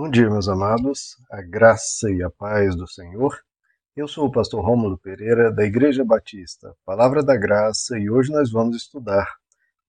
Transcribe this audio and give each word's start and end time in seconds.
Bom 0.00 0.08
dia, 0.08 0.30
meus 0.30 0.48
amados, 0.48 1.16
a 1.28 1.42
graça 1.42 2.08
e 2.08 2.22
a 2.22 2.30
paz 2.30 2.76
do 2.76 2.86
Senhor. 2.86 3.36
Eu 3.96 4.06
sou 4.06 4.26
o 4.26 4.30
pastor 4.30 4.64
Rômulo 4.64 4.96
Pereira, 4.96 5.52
da 5.52 5.64
Igreja 5.64 6.04
Batista, 6.04 6.72
Palavra 6.84 7.20
da 7.20 7.36
Graça, 7.36 7.98
e 7.98 8.08
hoje 8.08 8.30
nós 8.30 8.52
vamos 8.52 8.76
estudar 8.76 9.26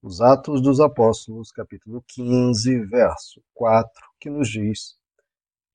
os 0.01 0.19
Atos 0.19 0.63
dos 0.63 0.79
Apóstolos, 0.79 1.51
capítulo 1.51 2.03
15, 2.07 2.87
verso 2.87 3.39
4, 3.53 3.91
que 4.19 4.31
nos 4.31 4.49
diz: 4.49 4.95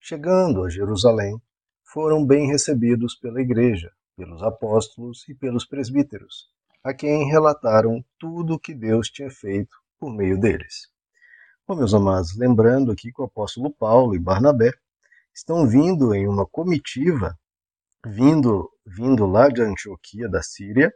Chegando 0.00 0.64
a 0.64 0.68
Jerusalém, 0.68 1.40
foram 1.84 2.26
bem 2.26 2.48
recebidos 2.48 3.14
pela 3.14 3.40
Igreja, 3.40 3.92
pelos 4.16 4.42
apóstolos 4.42 5.24
e 5.28 5.34
pelos 5.36 5.64
presbíteros, 5.64 6.48
a 6.82 6.92
quem 6.92 7.30
relataram 7.30 8.04
tudo 8.18 8.54
o 8.54 8.58
que 8.58 8.74
Deus 8.74 9.08
tinha 9.10 9.30
feito 9.30 9.76
por 9.96 10.12
meio 10.12 10.36
deles. 10.36 10.92
Bom, 11.66 11.76
meus 11.76 11.94
amados, 11.94 12.36
lembrando 12.36 12.92
aqui 12.92 13.10
que 13.10 13.22
o 13.22 13.24
apóstolo 13.24 13.72
Paulo 13.72 14.14
e 14.14 14.18
Barnabé 14.18 14.70
estão 15.34 15.66
vindo 15.66 16.14
em 16.14 16.28
uma 16.28 16.44
comitiva, 16.44 17.38
vindo, 18.04 18.70
vindo 18.84 19.24
lá 19.24 19.48
de 19.48 19.62
Antioquia, 19.62 20.28
da 20.28 20.42
Síria, 20.42 20.92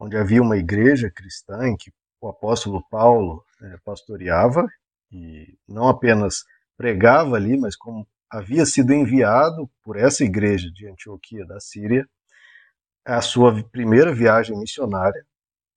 onde 0.00 0.16
havia 0.16 0.40
uma 0.40 0.56
igreja 0.56 1.10
cristã 1.10 1.68
em 1.68 1.76
que 1.76 1.92
o 2.18 2.28
apóstolo 2.28 2.82
Paulo 2.88 3.44
é, 3.60 3.76
pastoreava 3.84 4.66
e 5.12 5.58
não 5.68 5.86
apenas 5.86 6.44
pregava 6.78 7.36
ali, 7.36 7.54
mas 7.58 7.76
como 7.76 8.08
havia 8.30 8.64
sido 8.64 8.94
enviado 8.94 9.70
por 9.82 9.98
essa 9.98 10.24
igreja 10.24 10.70
de 10.70 10.88
Antioquia 10.88 11.44
da 11.44 11.60
Síria, 11.60 12.08
a 13.04 13.20
sua 13.20 13.62
primeira 13.64 14.14
viagem 14.14 14.58
missionária, 14.58 15.26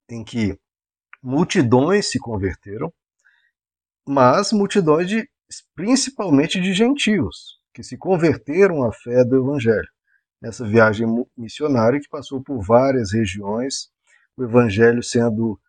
em 0.08 0.24
que 0.24 0.58
multidões 1.22 2.10
se 2.10 2.18
converteram, 2.18 2.90
mas 4.10 4.50
multidões 4.50 5.08
de, 5.08 5.30
principalmente 5.72 6.60
de 6.60 6.74
gentios, 6.74 7.60
que 7.72 7.80
se 7.80 7.96
converteram 7.96 8.82
à 8.82 8.92
fé 8.92 9.24
do 9.24 9.36
Evangelho. 9.36 9.88
Nessa 10.42 10.66
viagem 10.66 11.06
missionária 11.36 12.00
que 12.00 12.08
passou 12.08 12.42
por 12.42 12.60
várias 12.60 13.12
regiões, 13.12 13.88
o 14.36 14.42
Evangelho 14.42 15.00
sendo 15.00 15.60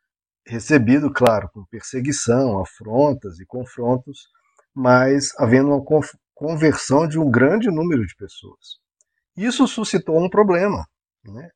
recebido, 0.43 1.13
claro, 1.13 1.51
com 1.53 1.63
perseguição, 1.65 2.59
afrontas 2.59 3.39
e 3.39 3.45
confrontos, 3.45 4.27
mas 4.73 5.31
havendo 5.37 5.69
uma 5.69 6.01
conversão 6.33 7.07
de 7.07 7.19
um 7.19 7.29
grande 7.29 7.69
número 7.69 8.03
de 8.07 8.15
pessoas. 8.15 8.79
Isso 9.37 9.67
suscitou 9.67 10.19
um 10.19 10.27
problema. 10.27 10.87
Né? 11.23 11.47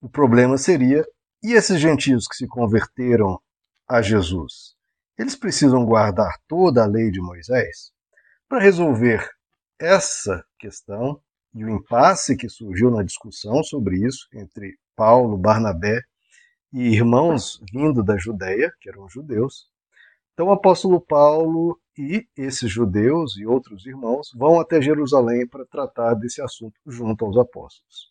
O 0.00 0.08
problema 0.08 0.58
seria: 0.58 1.06
e 1.40 1.52
esses 1.52 1.78
gentios 1.78 2.26
que 2.26 2.34
se 2.34 2.48
converteram 2.48 3.40
a 3.88 4.02
Jesus? 4.02 4.79
Eles 5.20 5.36
precisam 5.36 5.84
guardar 5.84 6.34
toda 6.48 6.82
a 6.82 6.86
lei 6.86 7.10
de 7.10 7.20
Moisés? 7.20 7.92
Para 8.48 8.62
resolver 8.62 9.28
essa 9.78 10.42
questão 10.58 11.20
e 11.54 11.62
o 11.62 11.68
impasse 11.68 12.34
que 12.36 12.48
surgiu 12.48 12.90
na 12.90 13.02
discussão 13.02 13.62
sobre 13.62 13.98
isso 13.98 14.26
entre 14.32 14.78
Paulo, 14.96 15.36
Barnabé 15.36 16.00
e 16.72 16.88
irmãos 16.88 17.60
vindo 17.70 18.02
da 18.02 18.16
Judéia, 18.16 18.72
que 18.80 18.88
eram 18.88 19.08
judeus, 19.10 19.68
então 20.32 20.46
o 20.46 20.52
apóstolo 20.52 20.98
Paulo 20.98 21.78
e 21.98 22.26
esses 22.34 22.70
judeus 22.70 23.36
e 23.36 23.44
outros 23.44 23.84
irmãos 23.84 24.30
vão 24.34 24.58
até 24.58 24.80
Jerusalém 24.80 25.46
para 25.46 25.66
tratar 25.66 26.14
desse 26.14 26.40
assunto 26.40 26.80
junto 26.86 27.26
aos 27.26 27.36
apóstolos. 27.36 28.10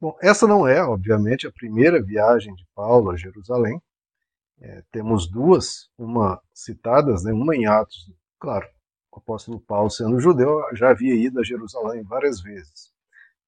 Bom, 0.00 0.16
essa 0.20 0.44
não 0.48 0.66
é, 0.66 0.82
obviamente, 0.82 1.46
a 1.46 1.52
primeira 1.52 2.02
viagem 2.02 2.52
de 2.56 2.66
Paulo 2.74 3.10
a 3.10 3.16
Jerusalém. 3.16 3.80
É, 4.62 4.84
temos 4.92 5.28
duas, 5.28 5.90
uma 5.98 6.40
citadas, 6.54 7.24
né, 7.24 7.32
uma 7.32 7.56
em 7.56 7.66
Atos. 7.66 8.08
Claro, 8.38 8.68
o 9.10 9.18
apóstolo 9.18 9.60
Paulo, 9.60 9.90
sendo 9.90 10.20
judeu, 10.20 10.62
já 10.72 10.90
havia 10.90 11.14
ido 11.16 11.40
a 11.40 11.44
Jerusalém 11.44 12.04
várias 12.04 12.40
vezes. 12.40 12.92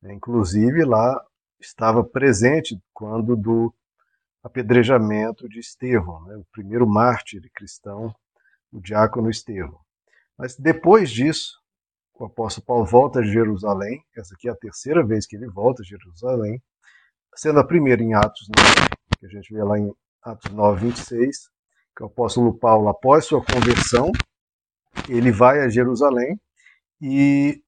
É, 0.03 0.13
inclusive, 0.13 0.85
lá 0.85 1.25
estava 1.61 2.03
presente 2.03 2.77
quando 2.93 3.37
do 3.37 3.73
apedrejamento 4.43 5.49
de 5.49 5.61
Estevão, 5.61 6.25
né, 6.25 6.37
o 6.37 6.45
primeiro 6.51 6.87
mártir 6.87 7.41
cristão, 7.55 8.13
o 8.73 8.81
diácono 8.81 9.31
Estevão. 9.31 9.81
Mas 10.37 10.57
depois 10.57 11.11
disso, 11.11 11.61
o 12.15 12.25
apóstolo 12.25 12.67
Paulo 12.67 12.85
volta 12.85 13.21
a 13.21 13.25
Jerusalém, 13.25 14.05
essa 14.17 14.35
aqui 14.35 14.49
é 14.49 14.51
a 14.51 14.57
terceira 14.57 15.07
vez 15.07 15.27
que 15.27 15.37
ele 15.37 15.47
volta 15.47 15.83
a 15.83 15.87
Jerusalém, 15.87 16.61
sendo 17.37 17.61
a 17.61 17.65
primeira 17.65 18.03
em 18.03 18.15
Atos 18.15 18.49
9, 18.49 18.89
que 19.19 19.27
a 19.27 19.29
gente 19.29 19.55
vê 19.55 19.63
lá 19.63 19.79
em 19.79 19.95
Atos 20.25 20.51
9, 20.51 20.87
26, 20.87 21.51
que 21.95 22.03
o 22.03 22.07
apóstolo 22.07 22.55
Paulo, 22.55 22.89
após 22.89 23.27
sua 23.27 23.45
conversão, 23.45 24.11
ele 25.09 25.31
vai 25.31 25.61
a 25.61 25.69
Jerusalém 25.69 26.41
e 27.01 27.63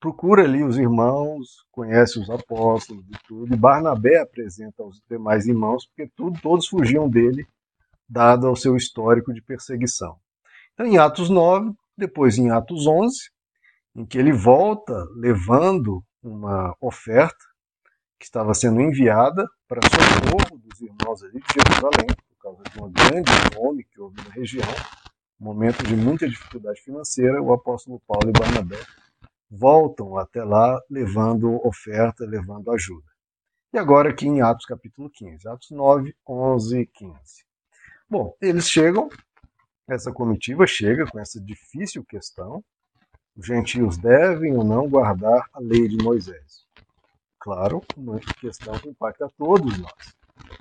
procura 0.00 0.42
ali 0.42 0.64
os 0.64 0.76
irmãos, 0.76 1.64
conhece 1.70 2.18
os 2.18 2.28
apóstolos 2.28 3.04
e 3.06 3.28
tudo, 3.28 3.54
e 3.54 3.56
Barnabé 3.56 4.18
apresenta 4.18 4.82
aos 4.82 5.00
demais 5.08 5.46
irmãos, 5.46 5.86
porque 5.86 6.10
tudo, 6.16 6.40
todos 6.40 6.66
fugiam 6.66 7.08
dele, 7.08 7.46
dado 8.08 8.48
ao 8.48 8.56
seu 8.56 8.76
histórico 8.76 9.32
de 9.32 9.40
perseguição. 9.40 10.18
Então, 10.74 10.86
em 10.86 10.98
Atos 10.98 11.30
9, 11.30 11.72
depois 11.96 12.36
em 12.36 12.50
Atos 12.50 12.84
11, 12.84 13.30
em 13.94 14.04
que 14.04 14.18
ele 14.18 14.32
volta 14.32 14.92
levando 15.14 16.02
uma 16.20 16.74
oferta 16.80 17.44
que 18.18 18.24
estava 18.24 18.54
sendo 18.54 18.80
enviada 18.80 19.46
para 19.72 19.80
socorro 19.88 20.58
dos 20.58 20.82
irmãos 20.82 21.22
ali 21.22 21.40
de 21.40 21.54
Jerusalém, 21.54 22.06
por 22.28 22.42
causa 22.42 22.62
de 22.62 22.78
uma 22.78 22.90
grande 22.90 23.30
fome 23.54 23.84
que 23.84 23.98
houve 23.98 24.16
na 24.22 24.34
região, 24.34 24.68
momento 25.40 25.82
de 25.82 25.96
muita 25.96 26.28
dificuldade 26.28 26.78
financeira, 26.82 27.40
o 27.40 27.54
apóstolo 27.54 27.98
Paulo 28.06 28.28
e 28.28 28.38
Barnabé 28.38 28.78
voltam 29.50 30.18
até 30.18 30.44
lá 30.44 30.78
levando 30.90 31.54
oferta, 31.66 32.26
levando 32.26 32.70
ajuda. 32.70 33.06
E 33.72 33.78
agora 33.78 34.10
aqui 34.10 34.26
em 34.26 34.42
Atos 34.42 34.66
capítulo 34.66 35.08
15, 35.08 35.48
Atos 35.48 35.70
9, 35.70 36.14
11 36.28 36.78
e 36.78 36.86
15. 36.86 37.14
Bom, 38.10 38.36
eles 38.42 38.68
chegam, 38.68 39.08
essa 39.88 40.12
comitiva 40.12 40.66
chega 40.66 41.06
com 41.06 41.18
essa 41.18 41.40
difícil 41.40 42.04
questão, 42.04 42.62
os 43.34 43.46
gentios 43.46 43.96
devem 43.96 44.54
ou 44.54 44.64
não 44.64 44.86
guardar 44.86 45.48
a 45.50 45.60
lei 45.60 45.88
de 45.88 45.96
Moisés 45.96 46.61
claro, 47.42 47.82
uma 47.96 48.20
questão 48.40 48.72
que 48.78 48.88
impacta 48.88 49.26
a 49.26 49.30
todos 49.30 49.76
nós. 49.76 50.16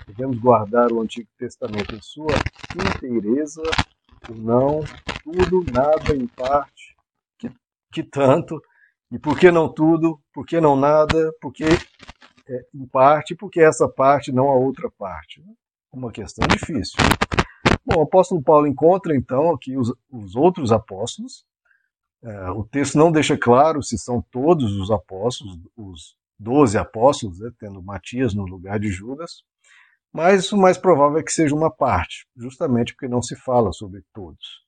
Devemos 0.08 0.40
guardar 0.40 0.92
o 0.92 1.00
Antigo 1.00 1.30
Testamento 1.38 1.94
em 1.94 2.02
sua 2.02 2.34
inteireza, 2.76 3.62
ou 4.28 4.36
não, 4.36 4.80
tudo, 5.24 5.64
nada, 5.72 6.16
em 6.16 6.26
parte, 6.26 6.98
que, 7.38 7.52
que 7.94 8.04
tanto, 8.04 8.60
e 9.12 9.20
por 9.20 9.38
que 9.38 9.52
não 9.52 9.70
tudo, 9.70 10.20
por 10.34 10.44
que 10.44 10.60
não 10.60 10.76
nada, 10.76 11.32
por 11.40 11.54
que 11.54 11.66
é, 11.66 12.66
em 12.74 12.88
parte, 12.88 13.36
por 13.36 13.52
que 13.52 13.62
essa 13.62 13.88
parte, 13.88 14.32
não 14.32 14.50
a 14.50 14.56
outra 14.56 14.90
parte. 14.90 15.44
Uma 15.94 16.12
questão 16.12 16.48
difícil. 16.48 16.98
Bom, 17.86 18.00
o 18.00 18.04
apóstolo 18.04 18.42
Paulo 18.42 18.66
encontra 18.66 19.16
então 19.16 19.52
aqui 19.52 19.78
os, 19.78 19.94
os 20.10 20.36
outros 20.36 20.72
apóstolos. 20.72 21.46
É, 22.24 22.52
o 22.52 22.64
texto 22.64 22.98
não 22.98 23.12
deixa 23.12 23.38
claro 23.38 23.84
se 23.84 23.98
são 23.98 24.24
todos 24.32 24.74
os 24.78 24.90
apóstolos, 24.90 25.60
os 25.76 26.21
doze 26.42 26.78
apóstolos, 26.78 27.40
né, 27.40 27.52
tendo 27.60 27.84
Matias 27.84 28.34
no 28.34 28.46
lugar 28.46 28.80
de 28.80 28.90
Judas, 28.90 29.44
mas 30.12 30.52
o 30.52 30.58
mais 30.58 30.78
provável 30.78 31.20
é 31.20 31.24
que 31.24 31.32
seja 31.32 31.56
uma 31.56 31.70
parte, 31.70 32.26
justamente 32.36 32.94
porque 32.94 33.08
não 33.08 33.22
se 33.22 33.36
fala 33.36 33.72
sobre 33.72 34.04
todos. 34.14 34.62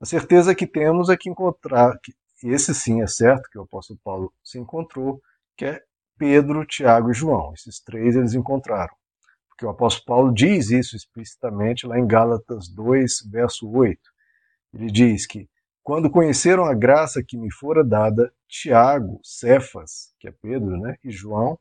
A 0.00 0.06
certeza 0.06 0.54
que 0.54 0.66
temos 0.66 1.10
é 1.10 1.16
que 1.16 1.28
encontrar, 1.28 1.98
que 2.02 2.12
esse 2.42 2.74
sim 2.74 3.02
é 3.02 3.06
certo, 3.06 3.48
que 3.50 3.58
o 3.58 3.62
apóstolo 3.62 4.00
Paulo 4.02 4.32
se 4.42 4.58
encontrou, 4.58 5.20
que 5.56 5.66
é 5.66 5.80
Pedro, 6.18 6.64
Tiago 6.64 7.10
e 7.10 7.14
João. 7.14 7.52
Esses 7.54 7.80
três 7.80 8.16
eles 8.16 8.32
encontraram. 8.32 8.94
Porque 9.48 9.66
o 9.66 9.68
apóstolo 9.68 10.06
Paulo 10.06 10.34
diz 10.34 10.70
isso 10.70 10.96
explicitamente 10.96 11.86
lá 11.86 11.98
em 11.98 12.06
Gálatas 12.06 12.68
2, 12.68 13.28
verso 13.30 13.70
8. 13.70 14.00
Ele 14.72 14.90
diz 14.90 15.26
que 15.26 15.48
quando 15.90 16.08
conheceram 16.08 16.66
a 16.66 16.72
graça 16.72 17.20
que 17.20 17.36
me 17.36 17.52
fora 17.52 17.82
dada, 17.82 18.32
Tiago, 18.46 19.20
Cefas, 19.24 20.14
que 20.20 20.28
é 20.28 20.30
Pedro, 20.30 20.78
né, 20.78 20.94
e 21.02 21.10
João, 21.10 21.58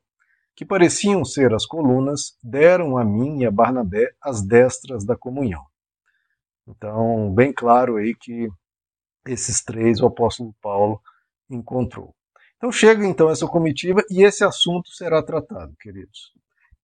que 0.56 0.64
pareciam 0.64 1.26
ser 1.26 1.52
as 1.52 1.66
colunas, 1.66 2.38
deram 2.44 2.96
a 2.96 3.04
mim 3.04 3.40
e 3.40 3.48
a 3.48 3.50
Barnabé 3.50 4.12
as 4.22 4.44
destras 4.44 5.04
da 5.04 5.16
comunhão. 5.18 5.66
Então, 6.68 7.34
bem 7.34 7.52
claro 7.52 7.96
aí 7.96 8.14
que 8.14 8.48
esses 9.26 9.64
três 9.64 10.00
o 10.00 10.06
apóstolo 10.06 10.54
Paulo 10.62 11.02
encontrou. 11.50 12.14
Então 12.58 12.72
chega 12.72 13.04
então 13.08 13.32
essa 13.32 13.48
comitiva 13.48 14.04
e 14.12 14.22
esse 14.22 14.44
assunto 14.44 14.92
será 14.92 15.24
tratado, 15.24 15.76
queridos. 15.82 16.32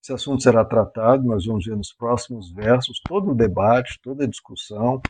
Esse 0.02 0.12
assunto 0.12 0.42
será 0.42 0.64
tratado, 0.64 1.22
nós 1.22 1.46
vamos 1.46 1.64
ver 1.64 1.76
nos 1.76 1.92
próximos 1.92 2.52
versos 2.52 3.00
todo 3.06 3.30
o 3.30 3.36
debate, 3.36 4.00
toda 4.02 4.24
a 4.24 4.28
discussão, 4.28 5.00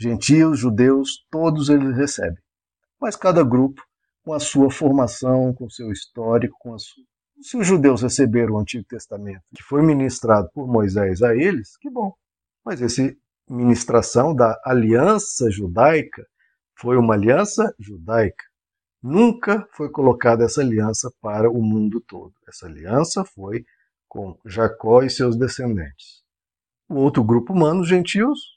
Gentios, 0.00 0.58
judeus, 0.58 1.26
todos 1.30 1.68
eles 1.68 1.96
recebem. 1.96 2.42
Mas 3.00 3.16
cada 3.16 3.44
grupo, 3.44 3.82
com 4.24 4.32
a 4.32 4.40
sua 4.40 4.70
formação, 4.70 5.52
com 5.54 5.66
o 5.66 5.70
seu 5.70 5.92
histórico, 5.92 6.56
com 6.58 6.74
a 6.74 6.78
sua... 6.78 7.04
Se 7.40 7.56
os 7.56 7.66
judeus 7.66 8.02
receberam 8.02 8.54
o 8.54 8.58
Antigo 8.58 8.84
Testamento, 8.84 9.42
que 9.54 9.62
foi 9.62 9.82
ministrado 9.82 10.48
por 10.54 10.66
Moisés 10.66 11.22
a 11.22 11.34
eles, 11.34 11.76
que 11.76 11.90
bom. 11.90 12.14
Mas 12.64 12.80
essa 12.80 13.02
ministração 13.48 14.34
da 14.34 14.58
aliança 14.64 15.50
judaica 15.50 16.26
foi 16.78 16.96
uma 16.96 17.14
aliança 17.14 17.74
judaica. 17.78 18.44
Nunca 19.02 19.68
foi 19.72 19.90
colocada 19.90 20.44
essa 20.44 20.62
aliança 20.62 21.12
para 21.20 21.50
o 21.50 21.62
mundo 21.62 22.00
todo. 22.00 22.32
Essa 22.48 22.66
aliança 22.66 23.24
foi 23.24 23.64
com 24.08 24.38
Jacó 24.46 25.02
e 25.02 25.10
seus 25.10 25.36
descendentes. 25.36 26.22
O 26.88 26.96
outro 26.96 27.22
grupo 27.22 27.52
humano, 27.52 27.80
os 27.82 27.88
gentios, 27.88 28.53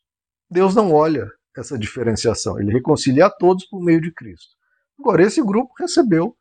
Deus 0.49 0.75
não 0.75 0.93
olha 0.93 1.29
essa 1.55 1.77
diferenciação. 1.77 2.59
Ele 2.59 2.71
reconcilia 2.71 3.25
a 3.25 3.29
todos 3.29 3.65
por 3.65 3.83
meio 3.83 4.01
de 4.01 4.11
Cristo. 4.11 4.55
Agora, 4.99 5.23
esse 5.23 5.41
grupo 5.41 5.73
recebeu 5.77 6.35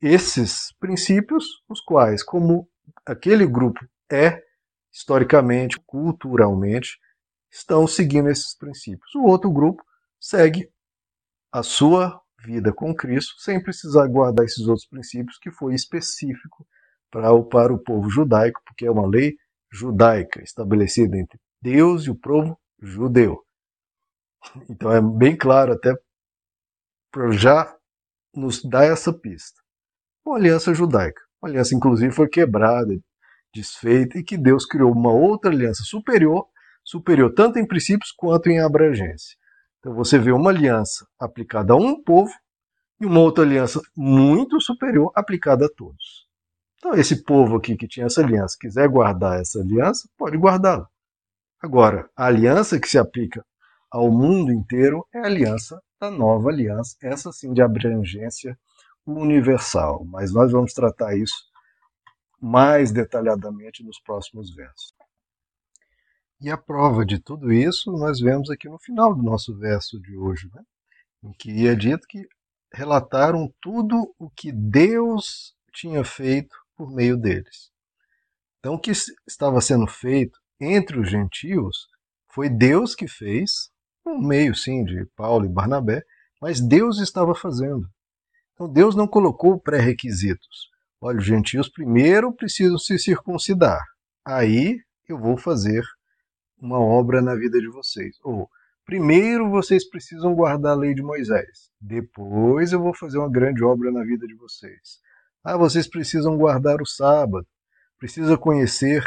esses 0.00 0.74
princípios, 0.80 1.44
os 1.68 1.80
quais, 1.80 2.22
como 2.22 2.68
aquele 3.06 3.46
grupo 3.46 3.80
é 4.10 4.42
historicamente, 4.92 5.78
culturalmente, 5.86 6.98
estão 7.50 7.86
seguindo 7.86 8.28
esses 8.28 8.56
princípios. 8.56 9.14
O 9.14 9.24
outro 9.24 9.50
grupo 9.50 9.82
segue 10.20 10.68
a 11.52 11.62
sua 11.62 12.20
vida 12.44 12.72
com 12.72 12.94
Cristo 12.94 13.34
sem 13.38 13.62
precisar 13.62 14.06
guardar 14.08 14.44
esses 14.44 14.66
outros 14.66 14.86
princípios 14.86 15.38
que 15.38 15.50
foi 15.50 15.74
específico 15.74 16.66
para 17.10 17.32
o, 17.32 17.44
para 17.44 17.72
o 17.72 17.78
povo 17.78 18.08
judaico, 18.10 18.60
porque 18.66 18.86
é 18.86 18.90
uma 18.90 19.06
lei 19.06 19.36
judaica 19.70 20.42
estabelecida 20.42 21.16
entre 21.16 21.38
Deus 21.60 22.04
e 22.04 22.10
o 22.10 22.14
povo 22.14 22.58
judeu. 22.82 23.44
Então 24.68 24.90
é 24.90 25.00
bem 25.00 25.36
claro 25.36 25.72
até 25.72 25.94
para 27.10 27.30
já 27.30 27.76
nos 28.34 28.62
dar 28.62 28.84
essa 28.84 29.12
pista. 29.12 29.60
Uma 30.24 30.36
aliança 30.36 30.74
judaica, 30.74 31.20
uma 31.40 31.48
aliança 31.48 31.74
inclusive 31.74 32.12
foi 32.12 32.28
quebrada, 32.28 32.92
desfeita 33.54 34.18
e 34.18 34.24
que 34.24 34.36
Deus 34.36 34.66
criou 34.66 34.92
uma 34.92 35.12
outra 35.12 35.50
aliança 35.50 35.84
superior, 35.84 36.48
superior 36.84 37.32
tanto 37.32 37.58
em 37.58 37.66
princípios 37.66 38.10
quanto 38.10 38.48
em 38.48 38.60
abrangência. 38.60 39.36
Então 39.78 39.94
você 39.94 40.18
vê 40.18 40.32
uma 40.32 40.50
aliança 40.50 41.06
aplicada 41.18 41.72
a 41.72 41.76
um 41.76 42.02
povo 42.02 42.32
e 43.00 43.06
uma 43.06 43.20
outra 43.20 43.44
aliança 43.44 43.80
muito 43.96 44.60
superior 44.60 45.12
aplicada 45.14 45.66
a 45.66 45.68
todos. 45.68 46.26
Então 46.78 46.94
esse 46.94 47.22
povo 47.24 47.56
aqui 47.56 47.76
que 47.76 47.86
tinha 47.86 48.06
essa 48.06 48.22
aliança, 48.22 48.56
quiser 48.58 48.88
guardar 48.88 49.40
essa 49.40 49.60
aliança, 49.60 50.08
pode 50.16 50.36
guardá-la. 50.36 50.91
Agora, 51.62 52.10
a 52.16 52.26
aliança 52.26 52.80
que 52.80 52.88
se 52.88 52.98
aplica 52.98 53.46
ao 53.88 54.10
mundo 54.10 54.52
inteiro 54.52 55.06
é 55.14 55.20
a 55.20 55.26
aliança 55.26 55.80
da 56.00 56.10
nova 56.10 56.48
aliança, 56.50 56.96
essa 57.00 57.30
sim 57.30 57.52
de 57.52 57.62
abrangência 57.62 58.58
universal. 59.06 60.04
Mas 60.04 60.32
nós 60.32 60.50
vamos 60.50 60.72
tratar 60.72 61.16
isso 61.16 61.46
mais 62.40 62.90
detalhadamente 62.90 63.84
nos 63.84 64.00
próximos 64.00 64.52
versos. 64.52 64.92
E 66.40 66.50
a 66.50 66.56
prova 66.56 67.06
de 67.06 67.20
tudo 67.20 67.52
isso 67.52 67.92
nós 67.92 68.18
vemos 68.18 68.50
aqui 68.50 68.68
no 68.68 68.80
final 68.80 69.14
do 69.14 69.22
nosso 69.22 69.56
verso 69.56 70.00
de 70.00 70.16
hoje, 70.16 70.50
né? 70.52 70.62
em 71.22 71.32
que 71.32 71.68
é 71.68 71.76
dito 71.76 72.08
que 72.08 72.26
relataram 72.74 73.48
tudo 73.60 74.12
o 74.18 74.28
que 74.28 74.50
Deus 74.50 75.54
tinha 75.72 76.02
feito 76.04 76.56
por 76.76 76.90
meio 76.90 77.16
deles. 77.16 77.70
Então, 78.58 78.74
o 78.74 78.80
que 78.80 78.90
estava 79.28 79.60
sendo 79.60 79.86
feito 79.86 80.41
entre 80.62 81.00
os 81.00 81.10
gentios 81.10 81.88
foi 82.32 82.48
Deus 82.48 82.94
que 82.94 83.08
fez, 83.08 83.70
por 84.04 84.18
meio, 84.18 84.54
sim, 84.54 84.84
de 84.84 85.04
Paulo 85.16 85.44
e 85.44 85.48
Barnabé, 85.48 86.02
mas 86.40 86.60
Deus 86.60 87.00
estava 87.00 87.34
fazendo. 87.34 87.86
Então, 88.54 88.72
Deus 88.72 88.94
não 88.94 89.06
colocou 89.06 89.60
pré-requisitos. 89.60 90.70
Olha, 91.00 91.18
os 91.18 91.24
gentios 91.24 91.68
primeiro 91.68 92.32
precisam 92.32 92.78
se 92.78 92.96
circuncidar. 92.98 93.80
Aí 94.24 94.78
eu 95.08 95.18
vou 95.18 95.36
fazer 95.36 95.82
uma 96.58 96.78
obra 96.78 97.20
na 97.20 97.34
vida 97.34 97.60
de 97.60 97.68
vocês. 97.68 98.16
Ou, 98.22 98.48
primeiro 98.86 99.50
vocês 99.50 99.88
precisam 99.88 100.32
guardar 100.32 100.72
a 100.72 100.80
lei 100.80 100.94
de 100.94 101.02
Moisés. 101.02 101.70
Depois 101.80 102.72
eu 102.72 102.80
vou 102.80 102.94
fazer 102.94 103.18
uma 103.18 103.30
grande 103.30 103.64
obra 103.64 103.90
na 103.90 104.04
vida 104.04 104.26
de 104.26 104.34
vocês. 104.34 105.00
Ah, 105.42 105.56
vocês 105.56 105.88
precisam 105.88 106.36
guardar 106.36 106.80
o 106.80 106.86
sábado. 106.86 107.46
Precisa 107.98 108.38
conhecer 108.38 109.04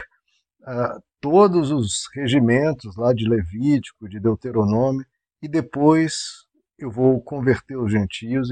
ah, 0.65 0.99
todos 1.25 1.71
os 1.71 2.07
regimentos 2.13 2.95
lá 2.95 3.11
de 3.11 3.27
Levítico, 3.27 4.07
de 4.07 4.19
Deuteronômio. 4.19 5.03
E 5.41 5.47
depois 5.47 6.45
eu 6.77 6.91
vou 6.91 7.19
converter 7.19 7.75
os 7.77 7.91
gentios. 7.91 8.49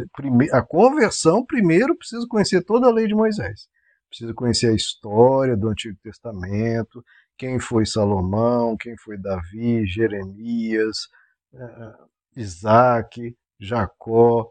A 0.52 0.62
conversão, 0.64 1.46
primeiro, 1.46 1.96
precisa 1.96 2.26
conhecer 2.28 2.64
toda 2.64 2.88
a 2.88 2.92
lei 2.92 3.06
de 3.06 3.14
Moisés. 3.14 3.68
Precisa 4.10 4.34
conhecer 4.34 4.72
a 4.72 4.76
história 4.76 5.56
do 5.56 5.70
Antigo 5.70 5.96
Testamento, 6.02 7.06
quem 7.38 7.60
foi 7.60 7.86
Salomão, 7.86 8.76
quem 8.76 8.98
foi 8.98 9.20
Davi, 9.20 9.86
Jeremias, 9.86 11.08
eh, 11.54 11.94
Isaac, 12.36 13.36
Jacó, 13.60 14.50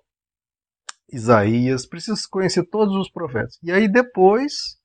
Isaías. 1.12 1.86
Precisa 1.86 2.16
conhecer 2.30 2.62
todos 2.70 2.94
os 2.94 3.10
profetas. 3.10 3.58
E 3.64 3.72
aí 3.72 3.88
depois, 3.88 4.80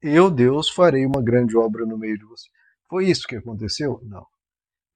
eu, 0.00 0.30
Deus, 0.30 0.68
farei 0.68 1.04
uma 1.04 1.22
grande 1.22 1.56
obra 1.56 1.84
no 1.84 1.98
meio 1.98 2.18
de 2.18 2.24
você. 2.24 2.48
Foi 2.88 3.06
isso 3.06 3.26
que 3.26 3.36
aconteceu? 3.36 4.00
Não. 4.04 4.26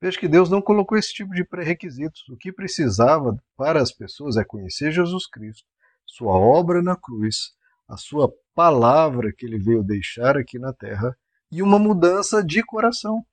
Veja 0.00 0.18
que 0.18 0.28
Deus 0.28 0.50
não 0.50 0.60
colocou 0.60 0.98
esse 0.98 1.12
tipo 1.12 1.32
de 1.32 1.44
pré-requisitos. 1.44 2.28
O 2.28 2.36
que 2.36 2.52
precisava 2.52 3.36
para 3.56 3.80
as 3.80 3.92
pessoas 3.92 4.36
é 4.36 4.44
conhecer 4.44 4.90
Jesus 4.90 5.28
Cristo, 5.28 5.64
sua 6.06 6.32
obra 6.32 6.82
na 6.82 6.96
cruz, 6.96 7.52
a 7.88 7.96
sua 7.96 8.32
palavra 8.54 9.32
que 9.32 9.46
ele 9.46 9.58
veio 9.58 9.84
deixar 9.84 10.36
aqui 10.36 10.58
na 10.58 10.72
terra 10.72 11.16
e 11.50 11.62
uma 11.62 11.78
mudança 11.78 12.42
de 12.42 12.62
coração, 12.64 13.24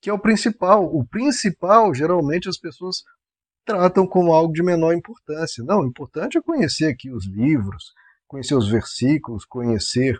que 0.00 0.08
é 0.08 0.12
o 0.12 0.18
principal. 0.18 0.84
O 0.84 1.06
principal, 1.06 1.94
geralmente, 1.94 2.48
as 2.48 2.56
pessoas 2.56 3.02
tratam 3.64 4.06
como 4.06 4.32
algo 4.32 4.52
de 4.52 4.62
menor 4.62 4.94
importância. 4.94 5.64
Não, 5.64 5.80
o 5.80 5.86
importante 5.86 6.38
é 6.38 6.42
conhecer 6.42 6.86
aqui 6.86 7.10
os 7.10 7.26
livros, 7.26 7.92
conhecer 8.26 8.54
os 8.54 8.68
versículos, 8.68 9.44
conhecer 9.44 10.18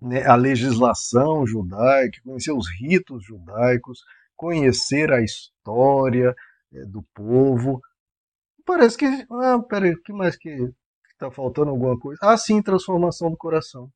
né, 0.00 0.26
a 0.26 0.34
legislação 0.34 1.46
judaica, 1.46 2.20
conhecer 2.24 2.52
os 2.52 2.66
ritos 2.80 3.24
judaicos, 3.24 4.00
conhecer 4.36 5.12
a 5.12 5.20
história 5.20 6.34
é, 6.72 6.84
do 6.86 7.02
povo. 7.14 7.80
Parece 8.64 8.96
que. 8.96 9.06
Ah, 9.30 9.58
peraí, 9.68 9.92
o 9.92 10.02
que 10.02 10.12
mais 10.12 10.36
que 10.36 10.72
está 11.12 11.30
faltando 11.30 11.70
alguma 11.70 11.98
coisa? 11.98 12.18
Ah, 12.22 12.36
sim, 12.36 12.62
transformação 12.62 13.30
do 13.30 13.36
coração. 13.36 13.90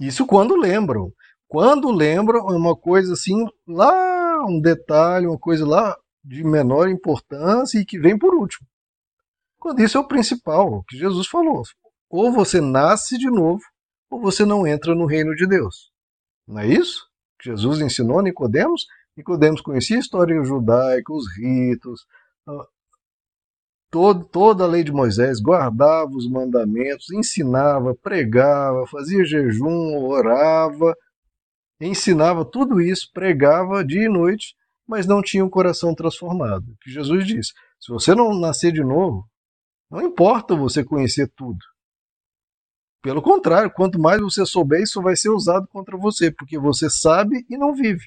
Isso 0.00 0.26
quando 0.26 0.56
lembram. 0.56 1.12
Quando 1.46 1.90
lembram, 1.90 2.50
é 2.50 2.56
uma 2.56 2.76
coisa 2.76 3.14
assim, 3.14 3.46
lá, 3.66 4.44
um 4.46 4.60
detalhe, 4.60 5.26
uma 5.26 5.38
coisa 5.38 5.66
lá 5.66 5.96
de 6.22 6.44
menor 6.44 6.88
importância 6.88 7.78
e 7.78 7.86
que 7.86 7.98
vem 7.98 8.18
por 8.18 8.34
último. 8.34 8.66
Quando 9.58 9.80
isso 9.80 9.96
é 9.98 10.00
o 10.00 10.06
principal, 10.06 10.72
o 10.72 10.84
que 10.84 10.96
Jesus 10.96 11.26
falou. 11.26 11.62
Ou 12.10 12.32
você 12.32 12.60
nasce 12.60 13.18
de 13.18 13.30
novo, 13.30 13.62
ou 14.10 14.20
você 14.20 14.44
não 14.44 14.66
entra 14.66 14.94
no 14.94 15.06
reino 15.06 15.34
de 15.34 15.46
Deus. 15.46 15.90
Não 16.46 16.60
é 16.60 16.66
isso? 16.66 17.06
Jesus 17.42 17.80
ensinou 17.80 18.22
Nicodemos 18.22 18.86
Nicodemos 19.18 19.60
conhecia 19.60 19.96
a 19.96 20.00
história 20.00 20.40
judaica, 20.44 21.12
os 21.12 21.24
ritos, 21.36 22.06
todo, 23.90 24.24
toda 24.24 24.62
a 24.62 24.66
lei 24.68 24.84
de 24.84 24.92
Moisés, 24.92 25.40
guardava 25.40 26.12
os 26.12 26.30
mandamentos, 26.30 27.10
ensinava, 27.10 27.96
pregava, 27.96 28.86
fazia 28.86 29.24
jejum, 29.24 29.96
orava, 30.04 30.94
ensinava 31.80 32.44
tudo 32.44 32.80
isso, 32.80 33.10
pregava 33.12 33.84
dia 33.84 34.04
e 34.04 34.08
noite, 34.08 34.54
mas 34.86 35.04
não 35.04 35.20
tinha 35.20 35.42
o 35.42 35.48
um 35.48 35.50
coração 35.50 35.96
transformado. 35.96 36.76
Que 36.80 36.88
Jesus 36.88 37.26
disse: 37.26 37.52
se 37.80 37.90
você 37.90 38.14
não 38.14 38.38
nascer 38.38 38.70
de 38.70 38.84
novo, 38.84 39.28
não 39.90 40.00
importa 40.00 40.54
você 40.54 40.84
conhecer 40.84 41.28
tudo. 41.34 41.58
Pelo 43.02 43.22
contrário, 43.22 43.70
quanto 43.70 43.98
mais 43.98 44.20
você 44.20 44.44
souber, 44.44 44.82
isso 44.82 45.00
vai 45.00 45.16
ser 45.16 45.30
usado 45.30 45.68
contra 45.68 45.96
você, 45.96 46.30
porque 46.30 46.58
você 46.58 46.90
sabe 46.90 47.46
e 47.48 47.56
não 47.56 47.74
vive. 47.74 48.04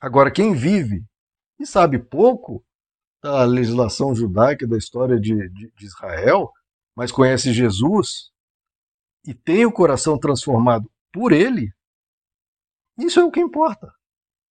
Agora, 0.00 0.30
quem 0.30 0.54
vive 0.54 1.04
e 1.58 1.66
sabe 1.66 1.98
pouco 1.98 2.64
da 3.22 3.44
legislação 3.44 4.14
judaica, 4.14 4.66
da 4.66 4.76
história 4.76 5.18
de, 5.18 5.34
de, 5.50 5.72
de 5.74 5.86
Israel, 5.86 6.52
mas 6.94 7.10
conhece 7.10 7.52
Jesus 7.52 8.30
e 9.26 9.34
tem 9.34 9.66
o 9.66 9.72
coração 9.72 10.18
transformado 10.18 10.90
por 11.12 11.32
ele, 11.32 11.72
isso 12.98 13.20
é 13.20 13.24
o 13.24 13.30
que 13.30 13.40
importa. 13.40 13.92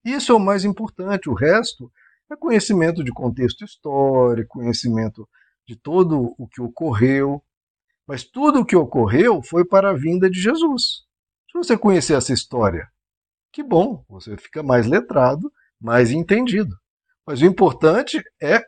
Isso 0.03 0.31
é 0.31 0.35
o 0.35 0.39
mais 0.39 0.63
importante. 0.63 1.29
O 1.29 1.33
resto 1.33 1.91
é 2.31 2.35
conhecimento 2.35 3.03
de 3.03 3.11
contexto 3.11 3.63
histórico, 3.63 4.59
conhecimento 4.59 5.27
de 5.67 5.75
todo 5.75 6.33
o 6.37 6.47
que 6.47 6.61
ocorreu. 6.61 7.43
Mas 8.07 8.23
tudo 8.23 8.61
o 8.61 8.65
que 8.65 8.75
ocorreu 8.75 9.41
foi 9.43 9.65
para 9.65 9.89
a 9.89 9.93
vinda 9.93 10.29
de 10.29 10.39
Jesus. 10.39 11.03
Se 11.51 11.57
você 11.57 11.77
conhecer 11.77 12.13
essa 12.13 12.33
história 12.33 12.87
que 13.51 13.63
bom, 13.63 14.05
você 14.07 14.37
fica 14.37 14.61
mais 14.61 14.85
letrado, 14.85 15.51
mais 15.81 16.11
entendido. 16.11 16.75
Mas 17.25 17.41
o 17.41 17.45
importante 17.45 18.21
é 18.39 18.63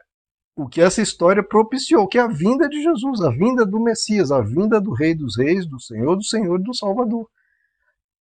o 0.55 0.67
que 0.67 0.81
essa 0.81 1.01
história 1.01 1.43
propiciou, 1.43 2.08
que 2.08 2.17
é 2.17 2.22
a 2.22 2.27
vinda 2.27 2.67
de 2.67 2.81
Jesus, 2.81 3.22
a 3.22 3.29
vinda 3.29 3.65
do 3.65 3.79
Messias, 3.79 4.31
a 4.31 4.41
vinda 4.41 4.81
do 4.81 4.91
Rei 4.91 5.15
dos 5.15 5.38
Reis, 5.38 5.67
do 5.67 5.79
Senhor 5.79 6.15
do 6.15 6.24
Senhor 6.24 6.60
e 6.60 6.63
do 6.63 6.74
Salvador. 6.74 7.29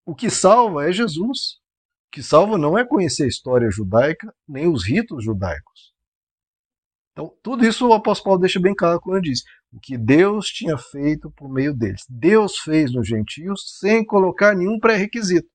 O 0.04 0.14
que 0.14 0.30
salva 0.30 0.88
é 0.88 0.92
Jesus. 0.92 1.58
O 2.06 2.10
que 2.12 2.22
salva 2.22 2.56
não 2.56 2.78
é 2.78 2.84
conhecer 2.84 3.24
a 3.24 3.28
história 3.28 3.70
judaica, 3.70 4.32
nem 4.46 4.70
os 4.70 4.86
ritos 4.86 5.24
judaicos. 5.24 5.94
Então, 7.12 7.34
tudo 7.42 7.64
isso 7.64 7.88
o 7.88 7.92
apóstolo 7.92 8.24
Paulo 8.24 8.40
deixa 8.40 8.60
bem 8.60 8.74
claro 8.74 9.00
quando 9.00 9.22
diz 9.22 9.42
o 9.72 9.78
que 9.80 9.98
Deus 9.98 10.46
tinha 10.46 10.76
feito 10.78 11.30
por 11.30 11.48
meio 11.48 11.74
deles. 11.74 12.04
Deus 12.08 12.58
fez 12.58 12.92
nos 12.92 13.06
gentios 13.06 13.78
sem 13.78 14.04
colocar 14.04 14.54
nenhum 14.54 14.78
pré-requisito. 14.78 15.48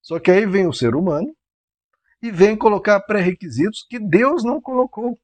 Só 0.00 0.18
que 0.18 0.30
aí 0.30 0.46
vem 0.46 0.66
o 0.66 0.72
ser 0.72 0.94
humano 0.94 1.34
e 2.20 2.30
vem 2.30 2.56
colocar 2.56 3.00
pré-requisitos 3.00 3.86
que 3.88 3.98
Deus 3.98 4.42
não 4.44 4.60
colocou, 4.60 5.18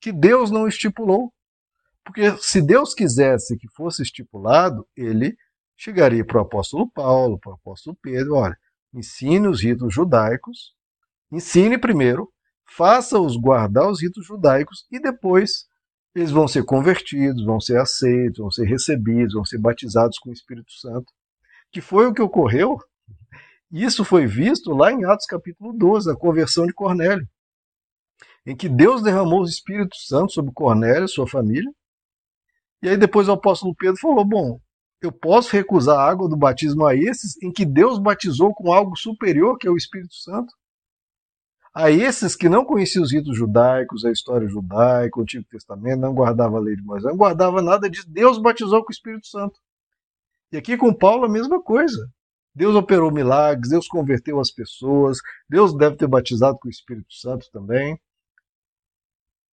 que 0.00 0.12
Deus 0.12 0.50
não 0.50 0.66
estipulou. 0.66 1.32
Porque 2.04 2.36
se 2.38 2.62
Deus 2.62 2.94
quisesse 2.94 3.56
que 3.58 3.68
fosse 3.68 4.02
estipulado, 4.02 4.86
ele 4.96 5.36
chegaria 5.76 6.24
para 6.24 6.38
o 6.38 6.42
apóstolo 6.42 6.90
Paulo, 6.90 7.38
para 7.38 7.52
o 7.52 7.54
apóstolo 7.54 7.96
Pedro: 8.00 8.36
olha, 8.36 8.56
ensine 8.94 9.46
os 9.46 9.62
ritos 9.62 9.92
judaicos, 9.92 10.74
ensine 11.30 11.76
primeiro 11.76 12.32
faça-os 12.70 13.36
guardar 13.36 13.90
os 13.90 14.00
ritos 14.00 14.24
judaicos 14.24 14.86
e 14.90 15.00
depois 15.00 15.66
eles 16.14 16.30
vão 16.30 16.48
ser 16.48 16.64
convertidos, 16.64 17.44
vão 17.44 17.60
ser 17.60 17.78
aceitos, 17.78 18.38
vão 18.38 18.50
ser 18.50 18.66
recebidos, 18.66 19.34
vão 19.34 19.44
ser 19.44 19.58
batizados 19.58 20.18
com 20.18 20.30
o 20.30 20.32
Espírito 20.32 20.72
Santo. 20.72 21.12
Que 21.72 21.80
foi 21.80 22.06
o 22.06 22.14
que 22.14 22.22
ocorreu. 22.22 22.78
Isso 23.70 24.04
foi 24.04 24.26
visto 24.26 24.72
lá 24.72 24.90
em 24.90 25.04
Atos 25.04 25.26
capítulo 25.26 25.72
12, 25.72 26.10
a 26.10 26.16
conversão 26.16 26.66
de 26.66 26.72
Cornélio, 26.72 27.24
em 28.44 28.56
que 28.56 28.68
Deus 28.68 29.02
derramou 29.02 29.42
o 29.42 29.46
Espírito 29.46 29.96
Santo 29.96 30.32
sobre 30.32 30.52
Cornélio 30.52 31.04
e 31.04 31.08
sua 31.08 31.28
família. 31.28 31.70
E 32.82 32.88
aí 32.88 32.96
depois 32.96 33.28
o 33.28 33.32
apóstolo 33.32 33.74
Pedro 33.76 34.00
falou: 34.00 34.24
"Bom, 34.24 34.60
eu 35.00 35.12
posso 35.12 35.52
recusar 35.52 35.98
a 35.98 36.10
água 36.10 36.28
do 36.28 36.36
batismo 36.36 36.84
a 36.84 36.94
esses 36.96 37.40
em 37.42 37.52
que 37.52 37.64
Deus 37.64 37.98
batizou 37.98 38.52
com 38.52 38.72
algo 38.72 38.96
superior, 38.96 39.56
que 39.56 39.68
é 39.68 39.70
o 39.70 39.76
Espírito 39.76 40.14
Santo? 40.14 40.52
A 41.72 41.90
esses 41.90 42.34
que 42.34 42.48
não 42.48 42.64
conheciam 42.64 43.02
os 43.02 43.12
ritos 43.12 43.36
judaicos, 43.36 44.04
a 44.04 44.10
história 44.10 44.48
judaica, 44.48 45.18
o 45.18 45.22
Antigo 45.22 45.44
Testamento, 45.48 46.00
não 46.00 46.12
guardava 46.12 46.56
a 46.56 46.60
lei 46.60 46.74
de 46.74 46.82
Moisés, 46.82 47.10
não 47.10 47.16
guardava 47.16 47.62
nada 47.62 47.88
disso. 47.88 48.10
Deus 48.10 48.38
batizou 48.38 48.82
com 48.82 48.90
o 48.90 48.92
Espírito 48.92 49.26
Santo. 49.28 49.58
E 50.52 50.56
aqui 50.56 50.76
com 50.76 50.92
Paulo 50.92 51.26
a 51.26 51.28
mesma 51.28 51.62
coisa. 51.62 52.08
Deus 52.52 52.74
operou 52.74 53.12
milagres, 53.12 53.70
Deus 53.70 53.86
converteu 53.86 54.40
as 54.40 54.50
pessoas, 54.50 55.18
Deus 55.48 55.72
deve 55.72 55.96
ter 55.96 56.08
batizado 56.08 56.58
com 56.58 56.66
o 56.66 56.70
Espírito 56.70 57.14
Santo 57.14 57.46
também. 57.52 57.98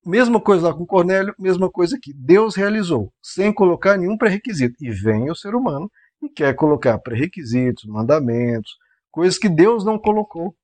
Mesma 0.04 0.42
coisa 0.42 0.70
lá 0.70 0.74
com 0.74 0.86
Cornélio, 0.86 1.36
mesma 1.38 1.70
coisa 1.70 1.98
aqui. 1.98 2.12
Deus 2.14 2.56
realizou, 2.56 3.14
sem 3.22 3.54
colocar 3.54 3.98
nenhum 3.98 4.18
pré-requisito. 4.18 4.76
E 4.82 4.90
vem 4.90 5.30
o 5.30 5.36
ser 5.36 5.54
humano 5.54 5.92
e 6.22 6.30
quer 6.30 6.56
colocar 6.56 6.98
pré-requisitos, 6.98 7.86
mandamentos, 7.86 8.76
coisas 9.12 9.38
que 9.38 9.50
Deus 9.50 9.86
não 9.86 10.00
colocou 10.00 10.56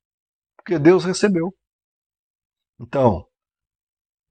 porque 0.64 0.80
Deus 0.80 1.04
recebeu. 1.04 1.54
Então, 2.80 3.28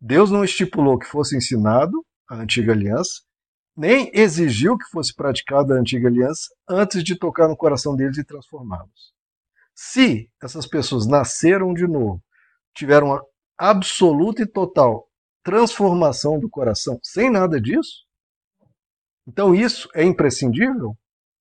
Deus 0.00 0.30
não 0.30 0.42
estipulou 0.42 0.98
que 0.98 1.06
fosse 1.06 1.36
ensinado 1.36 2.04
a 2.28 2.36
antiga 2.36 2.72
aliança, 2.72 3.22
nem 3.76 4.10
exigiu 4.14 4.76
que 4.76 4.86
fosse 4.90 5.14
praticada 5.14 5.74
a 5.74 5.78
antiga 5.78 6.08
aliança 6.08 6.48
antes 6.68 7.04
de 7.04 7.16
tocar 7.16 7.48
no 7.48 7.56
coração 7.56 7.94
deles 7.94 8.16
e 8.16 8.24
transformá-los. 8.24 9.12
Se 9.74 10.30
essas 10.42 10.66
pessoas 10.66 11.06
nasceram 11.06 11.72
de 11.72 11.86
novo, 11.86 12.22
tiveram 12.74 13.08
uma 13.08 13.22
absoluta 13.56 14.42
e 14.42 14.46
total 14.46 15.08
transformação 15.42 16.38
do 16.38 16.48
coração 16.48 16.98
sem 17.02 17.30
nada 17.30 17.60
disso, 17.60 18.04
então 19.26 19.54
isso 19.54 19.88
é 19.94 20.02
imprescindível? 20.04 20.96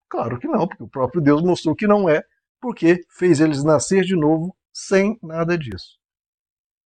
Claro 0.09 0.39
que 0.39 0.47
não, 0.47 0.67
porque 0.67 0.83
o 0.83 0.89
próprio 0.89 1.21
Deus 1.21 1.41
mostrou 1.41 1.75
que 1.75 1.87
não 1.87 2.09
é, 2.09 2.21
porque 2.59 3.01
fez 3.09 3.39
eles 3.39 3.63
nascer 3.63 4.03
de 4.03 4.15
novo 4.15 4.55
sem 4.73 5.17
nada 5.21 5.57
disso. 5.57 5.99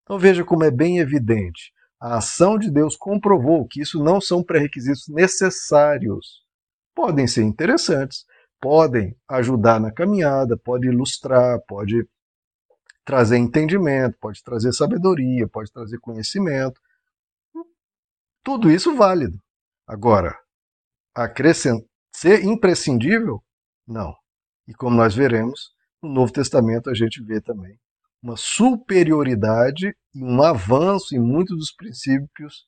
Então 0.04 0.20
veja 0.20 0.44
como 0.44 0.64
é 0.64 0.72
bem 0.72 1.00
evidente. 1.00 1.74
A 2.00 2.18
ação 2.18 2.58
de 2.58 2.70
Deus 2.70 2.96
comprovou 2.96 3.68
que 3.68 3.82
isso 3.82 4.04
não 4.04 4.22
são 4.22 4.44
pré-requisitos 4.44 5.08
necessários. 5.08 6.44
Podem 6.94 7.28
ser 7.28 7.44
interessantes, 7.44 8.26
podem 8.60 9.18
ajudar 9.28 9.80
na 9.80 9.92
caminhada, 9.92 10.58
pode 10.58 10.88
ilustrar, 10.88 11.60
pode 11.68 12.08
trazer 13.04 13.38
entendimento, 13.38 14.18
pode 14.20 14.44
trazer 14.44 14.74
sabedoria, 14.74 15.48
pode 15.48 15.72
trazer 15.72 16.00
conhecimento. 16.00 16.80
Tudo 18.44 18.70
isso 18.70 18.96
válido. 18.96 19.40
Agora, 19.88 20.38
ser 22.16 22.44
imprescindível? 22.44 23.44
Não. 23.88 24.16
E 24.68 24.74
como 24.74 24.96
nós 24.96 25.14
veremos, 25.14 25.75
no 26.06 26.14
Novo 26.14 26.32
Testamento 26.32 26.90
a 26.90 26.94
gente 26.94 27.22
vê 27.24 27.42
também 27.42 27.78
uma 28.22 28.38
superioridade 28.38 29.96
e 30.14 30.24
um 30.24 30.42
avanço 30.42 31.16
em 31.16 31.20
muitos 31.20 31.58
dos 31.58 31.72
princípios 31.72 32.66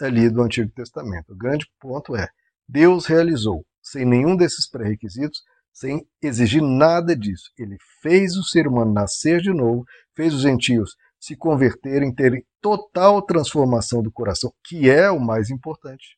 ali 0.00 0.30
do 0.30 0.42
Antigo 0.42 0.70
Testamento. 0.72 1.32
O 1.32 1.36
grande 1.36 1.66
ponto 1.80 2.14
é: 2.14 2.28
Deus 2.68 3.06
realizou, 3.06 3.64
sem 3.82 4.04
nenhum 4.04 4.36
desses 4.36 4.68
pré-requisitos, 4.68 5.42
sem 5.72 6.06
exigir 6.22 6.62
nada 6.62 7.16
disso. 7.16 7.50
Ele 7.58 7.76
fez 8.00 8.36
o 8.36 8.44
ser 8.44 8.66
humano 8.66 8.92
nascer 8.92 9.40
de 9.40 9.52
novo, 9.52 9.84
fez 10.14 10.34
os 10.34 10.42
gentios 10.42 10.94
se 11.18 11.34
converterem, 11.34 12.14
terem 12.14 12.44
total 12.60 13.22
transformação 13.22 14.02
do 14.02 14.12
coração, 14.12 14.52
que 14.64 14.88
é 14.88 15.10
o 15.10 15.18
mais 15.18 15.50
importante. 15.50 16.16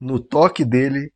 No 0.00 0.18
toque 0.18 0.64
dele, 0.64 1.12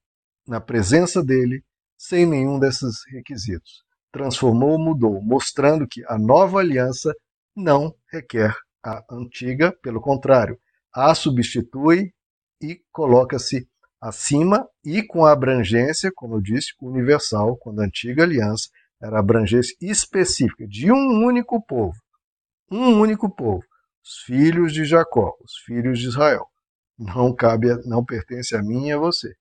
na 0.46 0.60
presença 0.60 1.24
dele, 1.24 1.64
sem 1.96 2.26
nenhum 2.26 2.58
desses 2.58 2.96
requisitos 3.10 3.82
transformou, 4.12 4.78
mudou, 4.78 5.22
mostrando 5.22 5.88
que 5.88 6.04
a 6.06 6.18
nova 6.18 6.60
aliança 6.60 7.12
não 7.56 7.94
requer 8.12 8.54
a 8.84 9.02
antiga, 9.10 9.72
pelo 9.82 10.00
contrário, 10.00 10.58
a 10.94 11.14
substitui 11.14 12.12
e 12.60 12.80
coloca-se 12.92 13.66
acima 14.00 14.68
e 14.84 15.02
com 15.02 15.24
a 15.24 15.32
abrangência, 15.32 16.10
como 16.14 16.36
eu 16.36 16.40
disse, 16.40 16.72
universal, 16.80 17.56
quando 17.56 17.80
a 17.80 17.84
antiga 17.84 18.24
aliança 18.24 18.68
era 19.00 19.18
abrangência 19.18 19.74
específica 19.80 20.66
de 20.66 20.92
um 20.92 21.24
único 21.24 21.64
povo. 21.64 21.96
Um 22.70 23.00
único 23.00 23.28
povo, 23.34 23.64
os 24.04 24.24
filhos 24.24 24.72
de 24.72 24.84
Jacó, 24.84 25.36
os 25.42 25.56
filhos 25.64 25.98
de 25.98 26.06
Israel. 26.06 26.46
Não 26.98 27.34
cabe, 27.34 27.68
não 27.86 28.04
pertence 28.04 28.54
a 28.56 28.62
mim 28.62 28.88
e 28.88 28.92
a 28.92 28.98
você. 28.98 29.34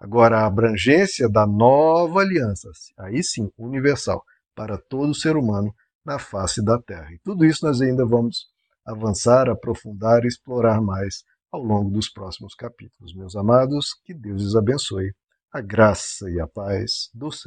Agora, 0.00 0.38
a 0.38 0.46
abrangência 0.46 1.28
da 1.28 1.46
nova 1.46 2.20
aliança, 2.20 2.70
aí 2.98 3.22
sim, 3.22 3.50
universal, 3.58 4.24
para 4.54 4.78
todo 4.78 5.14
ser 5.14 5.36
humano 5.36 5.74
na 6.04 6.18
face 6.18 6.64
da 6.64 6.80
Terra. 6.80 7.12
E 7.12 7.18
tudo 7.18 7.44
isso 7.44 7.66
nós 7.66 7.82
ainda 7.82 8.06
vamos 8.06 8.46
avançar, 8.84 9.50
aprofundar 9.50 10.24
e 10.24 10.28
explorar 10.28 10.80
mais 10.80 11.22
ao 11.52 11.62
longo 11.62 11.90
dos 11.90 12.08
próximos 12.08 12.54
capítulos. 12.54 13.14
Meus 13.14 13.36
amados, 13.36 13.94
que 14.04 14.14
Deus 14.14 14.42
os 14.42 14.56
abençoe. 14.56 15.12
A 15.52 15.60
graça 15.60 16.30
e 16.30 16.40
a 16.40 16.46
paz 16.46 17.10
do 17.12 17.30
Senhor. 17.30 17.38